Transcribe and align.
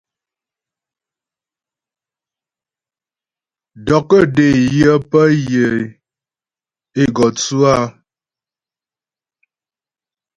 Dɔkɔ́́ 3.85 4.23
dé 4.35 4.47
yə 4.79 4.91
pə 5.09 5.09
pé 5.09 5.25
yə́ 5.49 5.73
é 7.01 7.03
gɔ 7.15 7.25
tsʉ 7.37 7.57
áa. 7.73 7.85